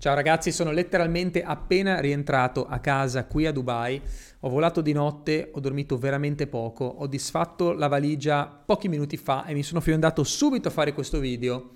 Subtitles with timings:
[0.00, 4.00] Ciao ragazzi, sono letteralmente appena rientrato a casa qui a Dubai.
[4.40, 9.44] Ho volato di notte, ho dormito veramente poco, ho disfatto la valigia pochi minuti fa
[9.44, 11.70] e mi sono fiondato subito a fare questo video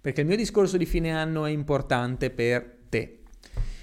[0.00, 3.22] perché il mio discorso di fine anno è importante per te.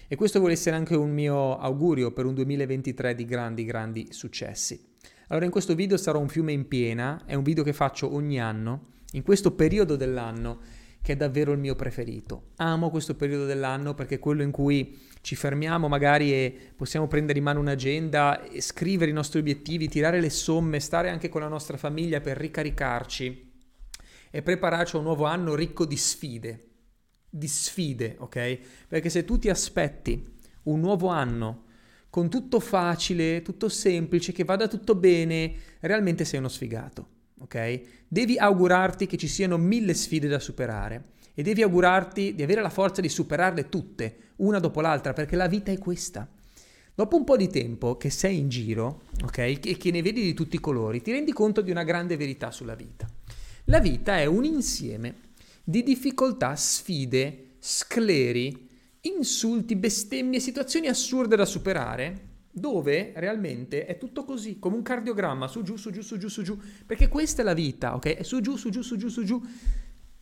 [0.08, 4.82] E questo vuole essere anche un mio augurio per un 2023 di grandi, grandi successi.
[5.28, 8.40] Allora in questo video sarò un fiume in piena, è un video che faccio ogni
[8.40, 12.50] anno, in questo periodo dell'anno che è davvero il mio preferito.
[12.58, 17.40] Amo questo periodo dell'anno perché è quello in cui ci fermiamo magari e possiamo prendere
[17.40, 21.78] in mano un'agenda, scrivere i nostri obiettivi, tirare le somme, stare anche con la nostra
[21.78, 23.52] famiglia per ricaricarci
[24.30, 26.68] e prepararci a un nuovo anno ricco di sfide.
[27.30, 28.60] Di sfide, ok?
[28.88, 31.66] Perché se tu ti aspetti un nuovo anno
[32.10, 37.82] con tutto facile, tutto semplice, che vada tutto bene, realmente sei uno sfigato ok?
[38.08, 42.70] Devi augurarti che ci siano mille sfide da superare e devi augurarti di avere la
[42.70, 46.28] forza di superarle tutte, una dopo l'altra, perché la vita è questa.
[46.94, 50.34] Dopo un po' di tempo che sei in giro, ok, e che ne vedi di
[50.34, 53.08] tutti i colori, ti rendi conto di una grande verità sulla vita.
[53.66, 55.16] La vita è un insieme
[55.64, 58.70] di difficoltà, sfide, scleri,
[59.02, 65.64] insulti, bestemmie, situazioni assurde da superare dove realmente è tutto così, come un cardiogramma, su
[65.64, 68.18] giù, su giù, su giù, su giù, perché questa è la vita, ok?
[68.18, 69.42] È su giù, su giù, su giù, su giù.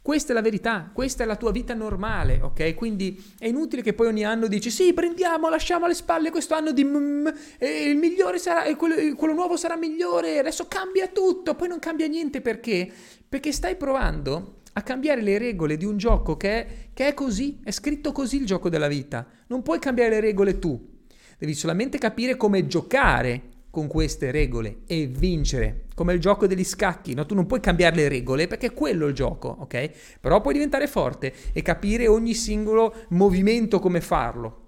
[0.01, 2.73] Questa è la verità, questa è la tua vita normale, ok?
[2.73, 6.71] Quindi è inutile che poi ogni anno dici sì, prendiamo, lasciamo alle spalle questo anno
[6.71, 7.27] di mm,
[7.57, 12.07] e il migliore sarà, quello, quello nuovo sarà migliore, adesso cambia tutto, poi non cambia
[12.07, 12.89] niente perché?
[13.27, 17.59] Perché stai provando a cambiare le regole di un gioco che è, che è così,
[17.63, 19.27] è scritto così il gioco della vita.
[19.47, 20.98] Non puoi cambiare le regole tu,
[21.39, 27.13] Devi solamente capire come giocare con queste regole e vincere, come il gioco degli scacchi,
[27.13, 27.25] no?
[27.25, 30.17] Tu non puoi cambiare le regole perché è quello il gioco, ok?
[30.19, 34.67] Però puoi diventare forte e capire ogni singolo movimento come farlo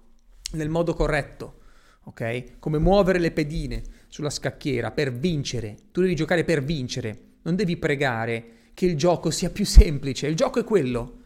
[0.52, 1.58] nel modo corretto,
[2.04, 2.58] ok?
[2.58, 5.76] Come muovere le pedine sulla scacchiera per vincere.
[5.92, 10.36] Tu devi giocare per vincere, non devi pregare che il gioco sia più semplice, il
[10.36, 11.18] gioco è quello.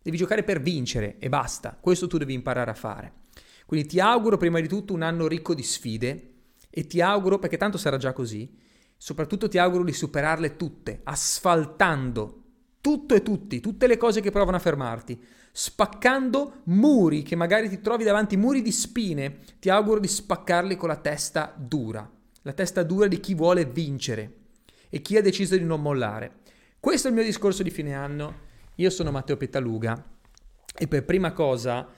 [0.00, 1.76] Devi giocare per vincere e basta.
[1.78, 3.12] Questo tu devi imparare a fare.
[3.66, 6.34] Quindi ti auguro prima di tutto un anno ricco di sfide
[6.70, 8.56] e ti auguro, perché tanto sarà già così,
[8.96, 12.42] soprattutto ti auguro di superarle tutte, asfaltando
[12.80, 17.80] tutto e tutti, tutte le cose che provano a fermarti, spaccando muri che magari ti
[17.80, 22.08] trovi davanti, muri di spine, ti auguro di spaccarli con la testa dura,
[22.42, 24.34] la testa dura di chi vuole vincere
[24.88, 26.42] e chi ha deciso di non mollare.
[26.78, 28.44] Questo è il mio discorso di fine anno.
[28.76, 30.00] Io sono Matteo Petaluga
[30.78, 31.88] e per prima cosa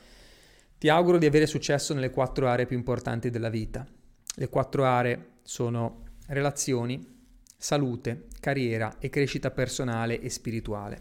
[0.79, 3.85] ti auguro di avere successo nelle quattro aree più importanti della vita.
[4.37, 7.05] Le quattro aree sono relazioni,
[7.57, 11.01] salute, carriera e crescita personale e spirituale.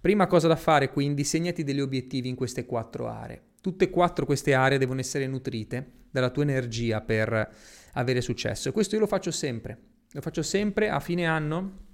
[0.00, 3.42] Prima cosa da fare quindi, segnati degli obiettivi in queste quattro aree.
[3.60, 7.54] Tutte e quattro queste aree devono essere nutrite dalla tua energia per
[7.94, 9.78] avere successo e questo io lo faccio sempre.
[10.12, 11.86] Lo faccio sempre a fine anno,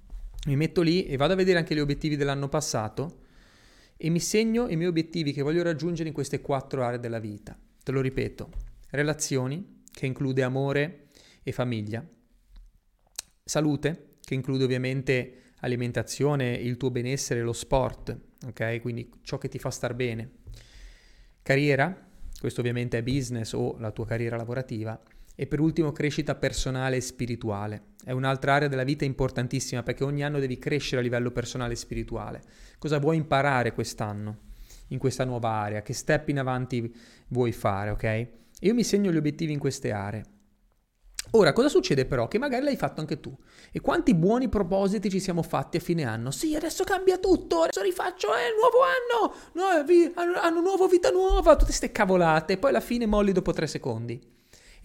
[0.45, 3.23] mi metto lì e vado a vedere anche gli obiettivi dell'anno passato
[3.97, 7.57] e mi segno i miei obiettivi che voglio raggiungere in queste quattro aree della vita.
[7.83, 8.49] Te lo ripeto,
[8.89, 11.07] relazioni, che include amore
[11.43, 12.05] e famiglia,
[13.43, 18.17] salute, che include ovviamente alimentazione, il tuo benessere, lo sport,
[18.47, 18.81] ok?
[18.81, 20.31] Quindi ciò che ti fa star bene.
[21.41, 22.07] Carriera,
[22.39, 25.01] questo ovviamente è business o la tua carriera lavorativa,
[25.35, 27.93] e per ultimo crescita personale e spirituale.
[28.03, 31.77] È un'altra area della vita importantissima perché ogni anno devi crescere a livello personale e
[31.77, 32.41] spirituale.
[32.77, 34.37] Cosa vuoi imparare quest'anno
[34.89, 35.81] in questa nuova area?
[35.81, 36.93] Che step in avanti
[37.27, 38.27] vuoi fare, ok?
[38.61, 40.23] io mi segno gli obiettivi in queste aree.
[41.31, 42.27] Ora, cosa succede però?
[42.27, 43.35] Che magari l'hai fatto anche tu.
[43.71, 46.31] E quanti buoni propositi ci siamo fatti a fine anno?
[46.31, 50.87] Sì, adesso cambia tutto, adesso rifaccio, è il nuovo anno, no, vi, anno, anno nuovo,
[50.87, 54.34] vita nuova, tutte queste cavolate, e poi alla fine molli dopo tre secondi.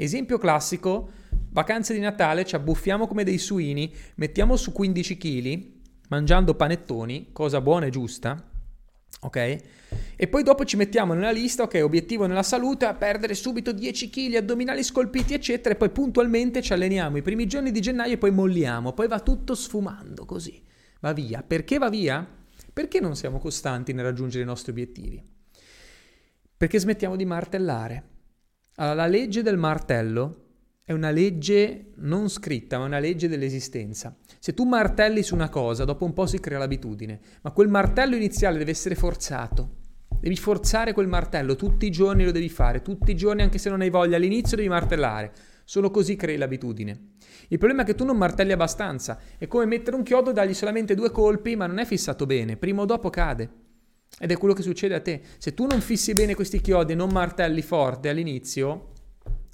[0.02, 1.10] Esempio classico,
[1.50, 5.66] vacanze di Natale, ci abbuffiamo come dei suini, mettiamo su 15 kg,
[6.08, 8.42] mangiando panettoni, cosa buona e giusta,
[9.20, 9.36] ok?
[10.16, 14.08] E poi dopo ci mettiamo nella lista, ok, obiettivo nella salute, a perdere subito 10
[14.08, 18.18] kg, addominali scolpiti, eccetera, e poi puntualmente ci alleniamo i primi giorni di gennaio e
[18.18, 20.64] poi molliamo, poi va tutto sfumando così,
[21.00, 21.42] va via.
[21.42, 22.26] Perché va via?
[22.72, 25.22] Perché non siamo costanti nel raggiungere i nostri obiettivi?
[26.56, 28.04] Perché smettiamo di martellare.
[28.80, 30.36] Allora, la legge del martello
[30.82, 34.16] è una legge non scritta, ma una legge dell'esistenza.
[34.38, 38.16] Se tu martelli su una cosa, dopo un po' si crea l'abitudine, ma quel martello
[38.16, 39.76] iniziale deve essere forzato.
[40.18, 43.68] Devi forzare quel martello, tutti i giorni lo devi fare, tutti i giorni anche se
[43.68, 45.32] non hai voglia, all'inizio devi martellare.
[45.64, 47.08] Solo così crei l'abitudine.
[47.48, 49.20] Il problema è che tu non martelli abbastanza.
[49.36, 52.56] È come mettere un chiodo, dargli solamente due colpi, ma non è fissato bene.
[52.56, 53.59] Prima o dopo cade.
[54.18, 55.20] Ed è quello che succede a te.
[55.38, 58.92] Se tu non fissi bene questi chiodi non martelli forte all'inizio,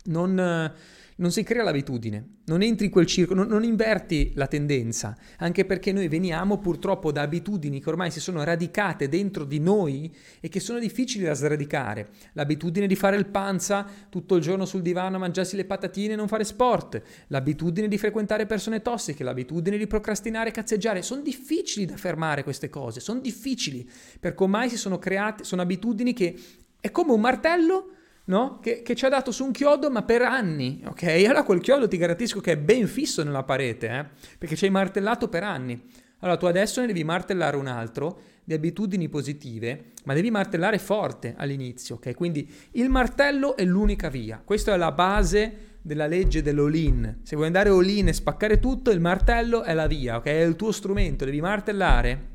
[0.05, 0.73] non
[1.17, 5.65] non si crea l'abitudine, non entri in quel circo, non, non, inverti la tendenza, anche
[5.65, 10.49] perché noi veniamo purtroppo da abitudini che ormai si sono radicate dentro di noi e
[10.49, 12.11] che sono difficili da sradicare.
[12.33, 16.17] L'abitudine di fare il panza tutto il giorno sul divano a mangiarsi le patatine e
[16.17, 21.87] non fare sport, l'abitudine di frequentare persone tossiche, l'abitudine di procrastinare e cazzeggiare, sono difficili
[21.87, 23.89] da fermare queste cose, sono difficili,
[24.21, 26.39] perché ormai si sono create, sono abitudini che
[26.79, 27.91] è come un martello
[28.27, 28.59] no?
[28.61, 31.03] Che, che, ci ha dato su un chiodo ma per anni, ok?
[31.03, 34.07] Allora quel chiodo ti garantisco che è ben fisso nella parete, eh?
[34.39, 35.81] perché ci hai martellato per anni.
[36.21, 41.35] Allora tu adesso ne devi martellare un altro di abitudini positive, ma devi martellare forte
[41.37, 42.15] all'inizio, ok?
[42.15, 44.41] Quindi il martello è l'unica via.
[44.43, 47.19] Questa è la base della legge dell'all-in.
[47.23, 50.25] Se vuoi andare all-in e spaccare tutto, il martello è la via, ok?
[50.25, 52.29] È il tuo strumento, devi martellare,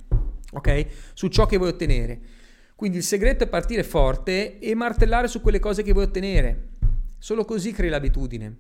[0.54, 0.86] ok?
[1.14, 2.20] Su ciò che vuoi ottenere.
[2.82, 6.70] Quindi il segreto è partire forte e martellare su quelle cose che vuoi ottenere.
[7.20, 8.56] Solo così crei l'abitudine.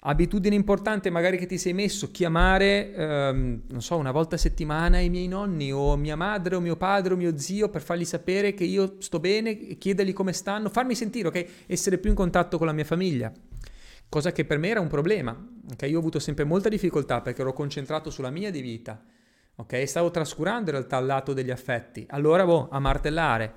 [0.00, 4.98] Abitudine importante magari che ti sei messo, chiamare, ehm, non so, una volta a settimana
[4.98, 8.52] i miei nonni o mia madre o mio padre o mio zio per fargli sapere
[8.52, 11.46] che io sto bene, chiedergli come stanno, farmi sentire, ok?
[11.64, 13.32] Essere più in contatto con la mia famiglia.
[14.10, 15.34] Cosa che per me era un problema,
[15.72, 15.80] ok?
[15.88, 19.02] Io ho avuto sempre molta difficoltà perché ero concentrato sulla mia di vita
[19.60, 19.86] ok?
[19.86, 22.06] Stavo trascurando in realtà il lato degli affetti.
[22.10, 23.54] Allora, boh, a martellare.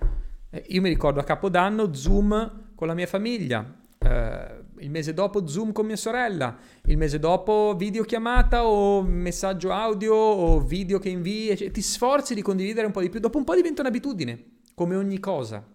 [0.50, 5.48] Eh, io mi ricordo a Capodanno Zoom con la mia famiglia, eh, il mese dopo
[5.48, 11.58] Zoom con mia sorella, il mese dopo videochiamata o messaggio audio o video che invii,
[11.58, 14.44] cioè, ti sforzi di condividere un po' di più, dopo un po' diventa un'abitudine,
[14.76, 15.66] come ogni cosa.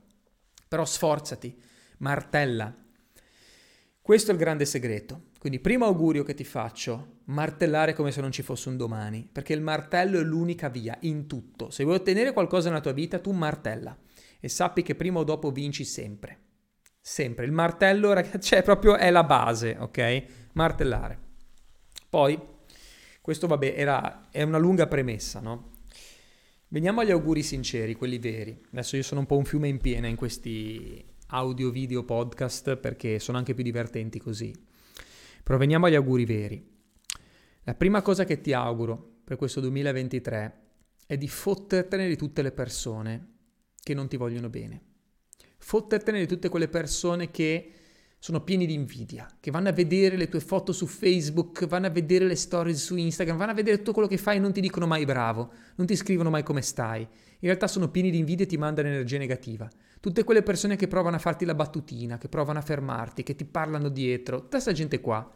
[0.69, 1.59] Però sforzati,
[1.99, 2.75] martella.
[4.03, 5.28] Questo è il grande segreto.
[5.39, 9.53] Quindi primo augurio che ti faccio, martellare come se non ci fosse un domani, perché
[9.53, 11.71] il martello è l'unica via in tutto.
[11.71, 13.97] Se vuoi ottenere qualcosa nella tua vita, tu martella
[14.41, 16.47] e sappi che prima o dopo vinci sempre.
[17.01, 17.45] Sempre.
[17.45, 20.25] Il martello, ragazzi, cioè proprio è la base, ok?
[20.55, 21.19] Martellare.
[22.09, 22.39] Poi,
[23.21, 25.71] questo vabbè, era, è una lunga premessa, no?
[26.71, 28.61] Veniamo agli auguri sinceri, quelli veri.
[28.73, 33.19] Adesso io sono un po' un fiume in piena in questi audio, video, podcast, perché
[33.19, 34.53] sono anche più divertenti così.
[35.49, 36.63] Proveniamo agli auguri veri.
[37.63, 40.61] La prima cosa che ti auguro per questo 2023
[41.07, 43.29] è di fottertene di tutte le persone
[43.83, 44.83] che non ti vogliono bene.
[45.57, 47.73] Fottertene di tutte quelle persone che
[48.19, 51.91] sono pieni di invidia, che vanno a vedere le tue foto su Facebook, vanno a
[51.91, 54.61] vedere le stories su Instagram, vanno a vedere tutto quello che fai e non ti
[54.61, 57.01] dicono mai bravo, non ti scrivono mai come stai.
[57.01, 57.09] In
[57.41, 59.67] realtà sono pieni di invidia e ti mandano energia negativa.
[60.01, 63.45] Tutte quelle persone che provano a farti la battutina, che provano a fermarti, che ti
[63.45, 65.29] parlano dietro, tutta questa gente qua.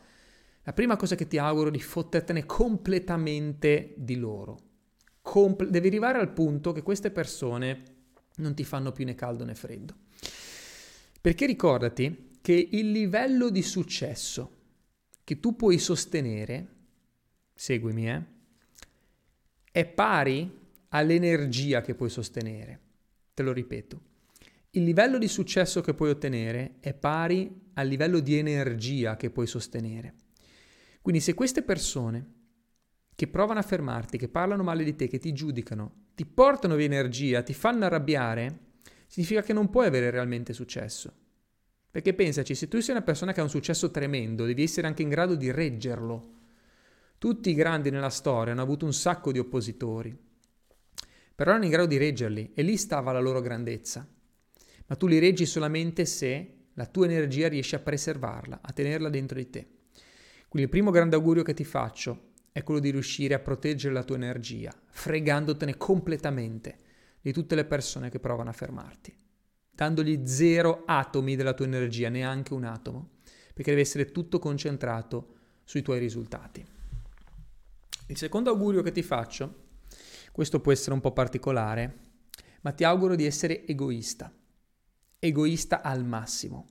[0.64, 4.58] La prima cosa che ti auguro è di fottertene completamente di loro.
[5.20, 7.82] Comple- devi arrivare al punto che queste persone
[8.36, 9.94] non ti fanno più né caldo né freddo.
[11.20, 14.60] Perché ricordati che il livello di successo
[15.24, 16.66] che tu puoi sostenere,
[17.54, 18.22] seguimi, eh,
[19.70, 22.80] è pari all'energia che puoi sostenere.
[23.34, 24.00] Te lo ripeto.
[24.70, 29.46] Il livello di successo che puoi ottenere è pari al livello di energia che puoi
[29.46, 30.14] sostenere.
[31.02, 32.40] Quindi se queste persone
[33.14, 36.86] che provano a fermarti, che parlano male di te, che ti giudicano, ti portano via
[36.86, 38.70] energia, ti fanno arrabbiare,
[39.06, 41.12] significa che non puoi avere realmente successo.
[41.90, 45.02] Perché pensaci, se tu sei una persona che ha un successo tremendo, devi essere anche
[45.02, 46.30] in grado di reggerlo.
[47.18, 50.16] Tutti i grandi nella storia hanno avuto un sacco di oppositori,
[51.34, 54.08] però erano in grado di reggerli e lì stava la loro grandezza
[54.92, 59.38] ma tu li reggi solamente se la tua energia riesce a preservarla, a tenerla dentro
[59.38, 59.68] di te.
[60.52, 64.04] Quindi il primo grande augurio che ti faccio è quello di riuscire a proteggere la
[64.04, 66.76] tua energia, fregandotene completamente
[67.22, 69.16] di tutte le persone che provano a fermarti,
[69.70, 73.12] dandogli zero atomi della tua energia, neanche un atomo,
[73.54, 76.62] perché deve essere tutto concentrato sui tuoi risultati.
[78.08, 79.68] Il secondo augurio che ti faccio,
[80.32, 81.96] questo può essere un po' particolare,
[82.60, 84.30] ma ti auguro di essere egoista
[85.18, 86.66] egoista al massimo,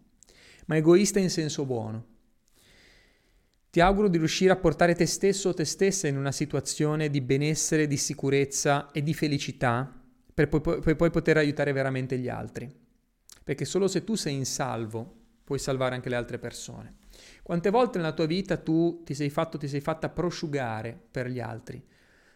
[0.65, 2.10] ma egoista in senso buono.
[3.71, 7.21] Ti auguro di riuscire a portare te stesso o te stessa in una situazione di
[7.21, 9.89] benessere, di sicurezza e di felicità
[10.33, 12.69] per poi, per poi poter aiutare veramente gli altri.
[13.41, 16.97] Perché solo se tu sei in salvo puoi salvare anche le altre persone.
[17.43, 21.39] Quante volte nella tua vita tu ti sei fatto, ti sei fatta prosciugare per gli
[21.39, 21.81] altri,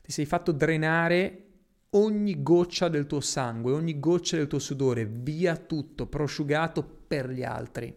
[0.03, 1.43] ti sei fatto drenare
[1.91, 7.43] ogni goccia del tuo sangue, ogni goccia del tuo sudore, via tutto, prosciugato per gli
[7.43, 7.93] altri,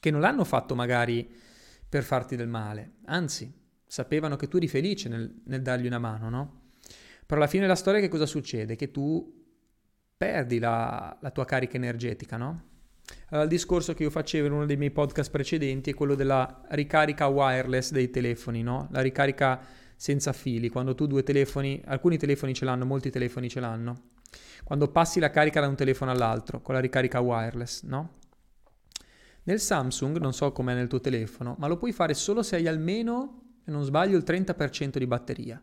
[0.00, 1.46] che non l'hanno fatto magari
[1.88, 3.52] per farti del male, anzi,
[3.86, 6.60] sapevano che tu eri felice nel, nel dargli una mano, no?
[7.24, 8.76] Però alla fine della storia che cosa succede?
[8.76, 9.36] Che tu
[10.16, 12.64] perdi la, la tua carica energetica, no?
[13.28, 16.62] Allora, il discorso che io facevo in uno dei miei podcast precedenti è quello della
[16.70, 18.88] ricarica wireless dei telefoni, no?
[18.90, 19.60] La ricarica
[19.96, 24.02] senza fili, quando tu due telefoni, alcuni telefoni ce l'hanno, molti telefoni ce l'hanno,
[24.64, 28.16] quando passi la carica da un telefono all'altro con la ricarica wireless, no?
[29.48, 32.68] Nel Samsung, non so com'è nel tuo telefono, ma lo puoi fare solo se hai
[32.68, 35.58] almeno, se non sbaglio, il 30% di batteria,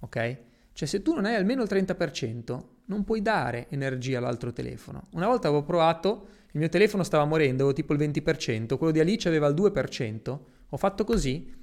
[0.00, 0.38] ok?
[0.72, 5.06] Cioè se tu non hai almeno il 30%, non puoi dare energia all'altro telefono.
[5.12, 8.98] Una volta avevo provato, il mio telefono stava morendo, avevo tipo il 20%, quello di
[8.98, 10.38] Alice aveva il 2%,
[10.68, 11.54] ho fatto così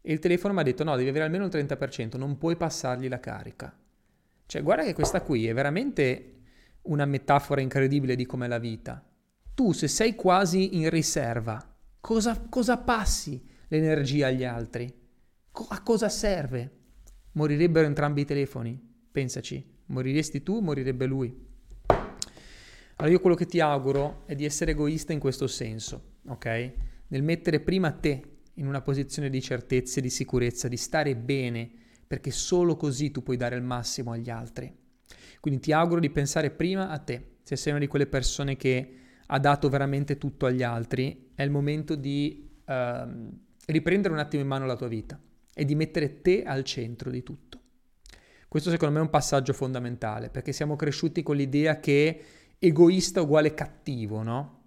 [0.00, 3.08] e il telefono mi ha detto no, devi avere almeno il 30%, non puoi passargli
[3.08, 3.76] la carica.
[4.46, 6.34] Cioè guarda che questa qui è veramente
[6.82, 9.02] una metafora incredibile di com'è la vita.
[9.58, 11.60] Tu se sei quasi in riserva,
[11.98, 14.88] cosa, cosa passi l'energia agli altri?
[15.50, 16.70] Co- a cosa serve?
[17.32, 18.80] Morirebbero entrambi i telefoni?
[19.10, 21.36] Pensaci, moriresti tu, morirebbe lui.
[21.88, 26.72] Allora io quello che ti auguro è di essere egoista in questo senso, ok?
[27.08, 31.68] Nel mettere prima te in una posizione di certezza e di sicurezza, di stare bene,
[32.06, 34.72] perché solo così tu puoi dare il massimo agli altri.
[35.40, 37.38] Quindi ti auguro di pensare prima a te.
[37.42, 41.50] Se sei una di quelle persone che ha dato veramente tutto agli altri, è il
[41.50, 43.32] momento di uh,
[43.66, 45.20] riprendere un attimo in mano la tua vita
[45.54, 47.60] e di mettere te al centro di tutto.
[48.48, 52.20] Questo secondo me è un passaggio fondamentale, perché siamo cresciuti con l'idea che
[52.58, 54.62] egoista uguale cattivo, no?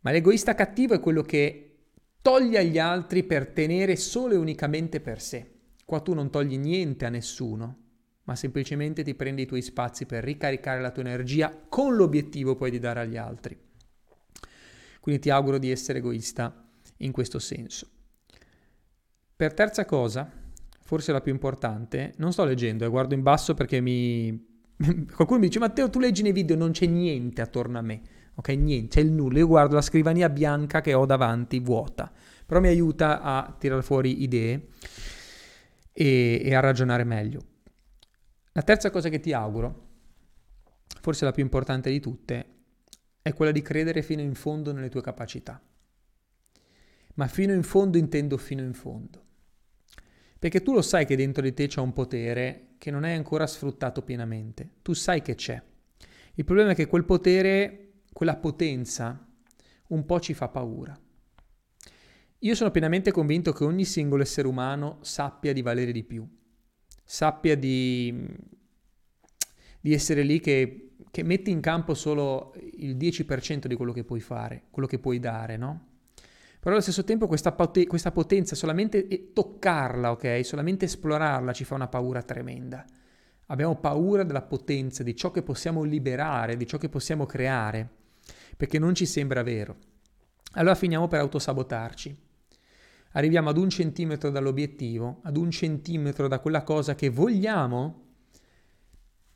[0.00, 1.76] Ma l'egoista cattivo è quello che
[2.20, 5.52] toglie agli altri per tenere solo e unicamente per sé.
[5.86, 7.87] Qua tu non togli niente a nessuno,
[8.28, 12.70] ma semplicemente ti prendi i tuoi spazi per ricaricare la tua energia con l'obiettivo poi
[12.70, 13.58] di dare agli altri.
[15.00, 16.68] Quindi ti auguro di essere egoista
[16.98, 17.88] in questo senso.
[19.34, 20.30] Per terza cosa,
[20.82, 24.46] forse la più importante, non sto leggendo, e guardo in basso perché mi...
[24.76, 28.02] Qualcuno mi dice Matteo tu leggi nei video, non c'è niente attorno a me,
[28.34, 28.48] ok?
[28.50, 32.12] Niente, c'è il nulla, io guardo la scrivania bianca che ho davanti vuota,
[32.44, 34.66] però mi aiuta a tirare fuori idee
[35.94, 37.47] e, e a ragionare meglio.
[38.52, 39.86] La terza cosa che ti auguro,
[41.00, 42.56] forse la più importante di tutte,
[43.22, 45.62] è quella di credere fino in fondo nelle tue capacità.
[47.14, 49.24] Ma fino in fondo intendo fino in fondo.
[50.38, 53.46] Perché tu lo sai che dentro di te c'è un potere che non è ancora
[53.46, 54.76] sfruttato pienamente.
[54.82, 55.60] Tu sai che c'è.
[56.34, 59.26] Il problema è che quel potere, quella potenza,
[59.88, 60.96] un po' ci fa paura.
[62.42, 66.24] Io sono pienamente convinto che ogni singolo essere umano sappia di valere di più,
[67.10, 68.28] sappia di,
[69.80, 74.20] di essere lì che, che metti in campo solo il 10% di quello che puoi
[74.20, 75.86] fare, quello che puoi dare, no?
[76.60, 80.44] Però allo stesso tempo questa, pot- questa potenza, solamente toccarla, ok?
[80.44, 82.84] Solamente esplorarla ci fa una paura tremenda.
[83.46, 87.88] Abbiamo paura della potenza, di ciò che possiamo liberare, di ciò che possiamo creare,
[88.54, 89.76] perché non ci sembra vero.
[90.52, 92.27] Allora finiamo per autosabotarci.
[93.12, 98.06] Arriviamo ad un centimetro dall'obiettivo, ad un centimetro da quella cosa che vogliamo,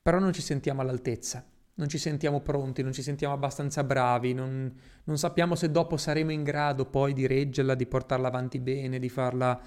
[0.03, 4.73] però non ci sentiamo all'altezza non ci sentiamo pronti, non ci sentiamo abbastanza bravi, non,
[5.05, 9.09] non, sappiamo se dopo saremo in grado poi di reggerla, di portarla avanti bene, di
[9.09, 9.59] farla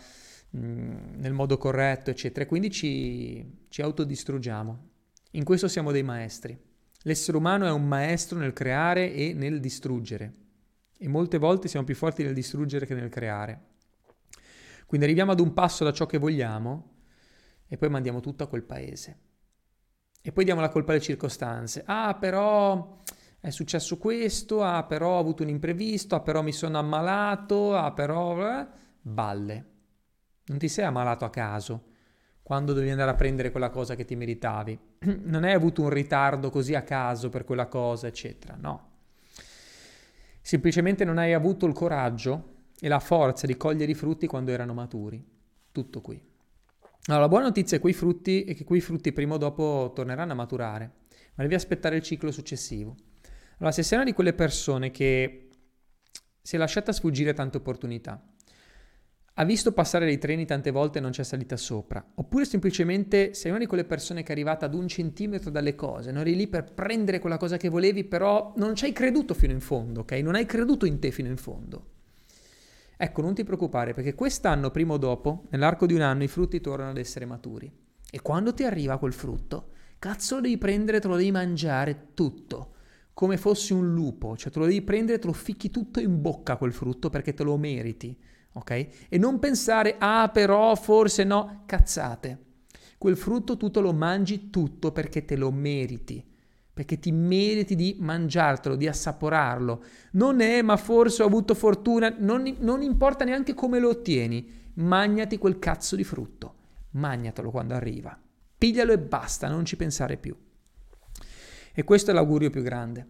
[0.51, 2.45] mh, mm, nel modo corretto, eccetera.
[2.45, 4.89] E quindi ci, ci autodistruggiamo.
[5.31, 6.57] In questo siamo dei maestri.
[7.01, 10.33] L'essere umano è un maestro nel creare e nel distruggere.
[10.97, 13.73] E molte volte siamo più forti nel distruggere che nel creare.
[14.95, 16.91] Quindi arriviamo ad un passo da ciò che vogliamo
[17.67, 19.19] e poi mandiamo tutto a quel paese.
[20.21, 21.83] E poi diamo la colpa alle circostanze.
[21.85, 23.01] Ah, però
[23.41, 27.91] è successo questo, ah, però ho avuto un imprevisto, ah, però mi sono ammalato, ah,
[27.91, 28.61] però...
[28.61, 28.67] Eh?
[29.01, 29.65] Balle.
[30.45, 31.87] Non ti sei ammalato a caso
[32.41, 34.79] quando dovevi andare a prendere quella cosa che ti meritavi.
[35.25, 38.55] Non hai avuto un ritardo così a caso per quella cosa, eccetera.
[38.57, 38.91] No.
[40.39, 44.73] Semplicemente non hai avuto il coraggio e la forza di cogliere i frutti quando erano
[44.73, 45.23] maturi.
[45.71, 46.21] Tutto qui.
[47.07, 50.31] Allora, la buona notizia è, quei frutti, è che quei frutti prima o dopo torneranno
[50.31, 50.91] a maturare,
[51.35, 52.95] ma devi aspettare il ciclo successivo.
[53.57, 55.49] Allora, se sei una di quelle persone che
[56.41, 58.21] si è lasciata sfuggire tante opportunità,
[59.37, 63.51] ha visto passare dei treni tante volte e non c'è salita sopra, oppure semplicemente sei
[63.51, 66.47] una di quelle persone che è arrivata ad un centimetro dalle cose, non eri lì
[66.47, 70.11] per prendere quella cosa che volevi, però non ci hai creduto fino in fondo, ok?
[70.13, 71.94] Non hai creduto in te fino in fondo.
[72.97, 76.61] Ecco, non ti preoccupare perché quest'anno, prima o dopo, nell'arco di un anno, i frutti
[76.61, 77.71] tornano ad essere maturi.
[78.09, 82.73] E quando ti arriva quel frutto, cazzo lo devi prendere, te lo devi mangiare tutto,
[83.13, 86.55] come fossi un lupo, cioè te lo devi prendere, te lo ficchi tutto in bocca
[86.55, 88.17] quel frutto perché te lo meriti,
[88.53, 88.87] ok?
[89.09, 92.43] E non pensare, ah però, forse no, cazzate.
[92.97, 96.23] Quel frutto tu te lo mangi tutto perché te lo meriti.
[96.75, 99.81] Perché ti meriti di mangiartelo, di assaporarlo.
[100.11, 105.37] Non è, ma forse ho avuto fortuna, non, non importa neanche come lo ottieni, magnati
[105.37, 106.55] quel cazzo di frutto,
[106.91, 108.19] magnatelo quando arriva,
[108.57, 110.35] piglialo e basta, non ci pensare più.
[111.73, 113.07] E questo è l'augurio più grande,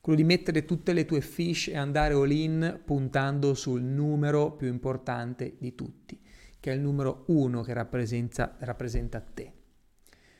[0.00, 4.68] quello di mettere tutte le tue fish e andare all in puntando sul numero più
[4.68, 6.20] importante di tutti,
[6.60, 9.52] che è il numero uno che rappresenta, rappresenta te.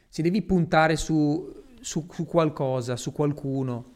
[0.08, 3.92] Se devi puntare su su, su qualcosa, su qualcuno,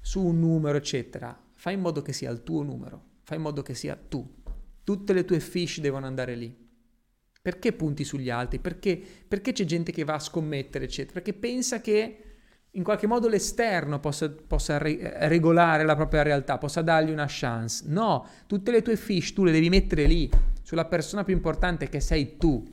[0.00, 3.62] su un numero, eccetera, fai in modo che sia il tuo numero, fai in modo
[3.62, 4.24] che sia tu.
[4.84, 6.56] Tutte le tue fish devono andare lì.
[7.42, 8.60] Perché punti sugli altri?
[8.60, 11.14] Perché, perché c'è gente che va a scommettere, eccetera?
[11.14, 12.18] Perché pensa che
[12.70, 17.82] in qualche modo l'esterno possa, possa re- regolare la propria realtà, possa dargli una chance.
[17.88, 20.30] No, tutte le tue fish tu le devi mettere lì,
[20.62, 22.64] sulla persona più importante che sei tu.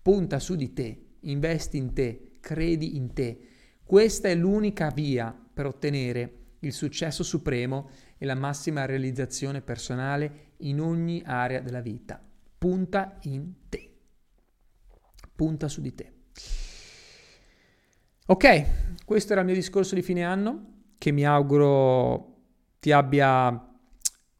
[0.00, 3.46] Punta su di te, investi in te, credi in te
[3.92, 10.80] questa è l'unica via per ottenere il successo supremo e la massima realizzazione personale in
[10.80, 12.18] ogni area della vita.
[12.56, 13.90] Punta in te.
[15.36, 16.12] Punta su di te.
[18.28, 22.36] Ok, questo era il mio discorso di fine anno che mi auguro
[22.80, 23.74] ti abbia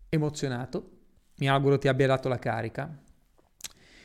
[0.09, 0.91] emozionato,
[1.37, 3.03] mi auguro ti abbia dato la carica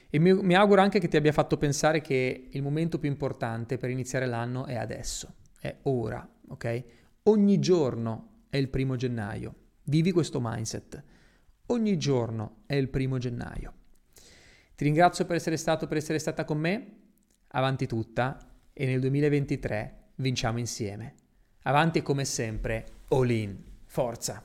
[0.10, 3.78] e mi, mi auguro anche che ti abbia fatto pensare che il momento più importante
[3.78, 6.84] per iniziare l'anno è adesso, è ora, ok?
[7.24, 9.56] Ogni giorno è il primo gennaio.
[9.84, 11.04] Vivi questo mindset.
[11.68, 13.74] Ogni giorno è il primo gennaio.
[14.76, 16.96] Ti ringrazio per essere stato, per essere stata con me.
[17.50, 18.38] Avanti tutta
[18.74, 21.16] e nel 2023 vinciamo insieme.
[21.64, 23.58] Avanti come sempre, all in.
[23.86, 24.44] Forza!